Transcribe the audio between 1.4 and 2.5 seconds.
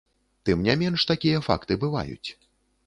факты бываюць.